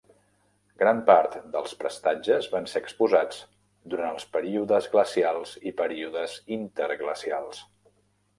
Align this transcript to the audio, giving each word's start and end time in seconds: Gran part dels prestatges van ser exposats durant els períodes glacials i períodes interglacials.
Gran 0.83 1.01
part 1.09 1.35
dels 1.55 1.75
prestatges 1.83 2.47
van 2.53 2.65
ser 2.71 2.81
exposats 2.85 3.43
durant 3.95 4.15
els 4.17 4.25
períodes 4.39 4.89
glacials 4.97 5.53
i 5.73 5.75
períodes 5.83 6.35
interglacials. 6.59 7.63